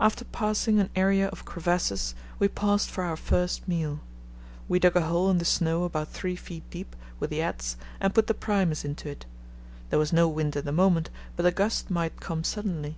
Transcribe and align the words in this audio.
After 0.00 0.24
passing 0.24 0.80
an 0.80 0.90
area 0.96 1.28
of 1.28 1.44
crevasses 1.44 2.16
we 2.40 2.48
paused 2.48 2.90
for 2.90 3.04
our 3.04 3.16
first 3.16 3.68
meal. 3.68 4.00
We 4.68 4.80
dug 4.80 4.96
a 4.96 5.02
hole 5.02 5.30
in 5.30 5.38
the 5.38 5.44
snow 5.44 5.84
about 5.84 6.08
three 6.08 6.34
feet 6.34 6.68
deep 6.70 6.96
with 7.20 7.30
the 7.30 7.40
adze 7.40 7.76
and 8.00 8.12
put 8.12 8.26
the 8.26 8.34
Primus 8.34 8.84
into 8.84 9.08
it. 9.08 9.26
There 9.90 9.98
was 10.00 10.12
no 10.12 10.26
wind 10.26 10.56
at 10.56 10.64
the 10.64 10.72
moment, 10.72 11.08
but 11.36 11.46
a 11.46 11.52
gust 11.52 11.88
might 11.88 12.18
come 12.20 12.42
suddenly. 12.42 12.96